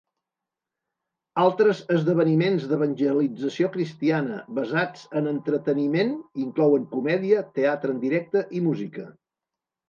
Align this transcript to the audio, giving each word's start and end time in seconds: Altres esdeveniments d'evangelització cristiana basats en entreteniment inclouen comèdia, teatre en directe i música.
Altres 1.41 1.81
esdeveniments 1.95 2.65
d'evangelització 2.71 3.69
cristiana 3.75 4.39
basats 4.61 5.05
en 5.21 5.29
entreteniment 5.33 6.17
inclouen 6.47 6.89
comèdia, 6.97 7.45
teatre 7.61 7.95
en 7.99 8.03
directe 8.09 8.45
i 8.59 8.65
música. 8.71 9.07